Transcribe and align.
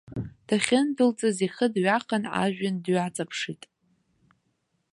Дахьындәылҵыз 0.47 1.37
ихы 1.45 1.67
дҩахан 1.73 2.23
ажәҩан 2.41 2.75
дҩаҵаԥшит. 2.83 3.61